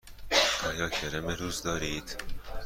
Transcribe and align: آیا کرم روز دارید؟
آیا 0.69 0.89
کرم 0.89 1.27
روز 1.27 1.61
دارید؟ 1.63 2.17